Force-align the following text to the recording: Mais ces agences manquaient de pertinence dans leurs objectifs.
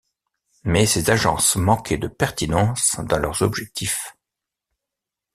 Mais 0.63 0.87
ces 0.87 1.11
agences 1.11 1.55
manquaient 1.57 1.99
de 1.99 2.07
pertinence 2.07 2.95
dans 3.07 3.19
leurs 3.19 3.43
objectifs. 3.43 4.17